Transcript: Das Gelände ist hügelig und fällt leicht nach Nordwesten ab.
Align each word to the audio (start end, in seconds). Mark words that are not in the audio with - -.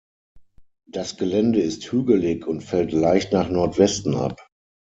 Das 0.89 1.15
Gelände 1.15 1.61
ist 1.61 1.83
hügelig 1.91 2.47
und 2.47 2.61
fällt 2.61 2.91
leicht 2.91 3.33
nach 3.33 3.49
Nordwesten 3.49 4.15
ab. 4.15 4.47